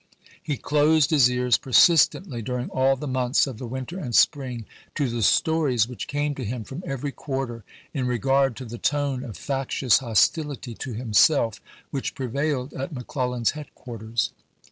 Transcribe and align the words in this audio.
He 0.41 0.57
closed 0.57 1.11
his 1.11 1.29
ears 1.29 1.59
persistently 1.59 2.41
during 2.41 2.71
all 2.71 2.95
the 2.95 3.07
months 3.07 3.45
of 3.45 3.59
the 3.59 3.67
winter 3.67 3.99
and 3.99 4.15
spring 4.15 4.65
to 4.95 5.07
the 5.07 5.21
stories 5.21 5.87
which 5.87 6.07
came 6.07 6.33
to 6.33 6.43
him 6.43 6.63
from 6.63 6.81
every 6.87 7.11
quarter 7.11 7.63
in 7.93 8.07
regard 8.07 8.55
to 8.55 8.65
the 8.65 8.79
tone 8.79 9.23
of 9.23 9.37
fac 9.37 9.69
tious 9.69 9.99
hostility 9.99 10.73
to 10.73 10.93
himself 10.93 11.61
which 11.91 12.15
prevailed 12.15 12.73
at 12.73 12.91
Mc 12.91 13.05
Clellan's 13.05 13.51
headquarters. 13.51 14.31